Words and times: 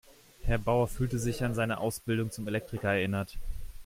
Herr 0.41 0.57
Bauer 0.57 0.87
fühlte 0.87 1.19
sich 1.19 1.43
an 1.43 1.53
seine 1.53 1.77
Ausbildung 1.77 2.31
zum 2.31 2.47
Elektriker 2.47 2.91
erinnert. 2.91 3.37